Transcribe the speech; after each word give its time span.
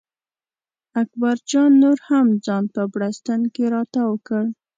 اکبر 1.01 1.37
جان 1.49 1.71
نور 1.81 1.97
هم 2.07 2.27
ځان 2.45 2.63
په 2.73 2.81
بړسټن 2.93 3.41
کې 3.53 3.63
را 3.73 3.81
تاو 3.93 4.13
کړ. 4.27 4.45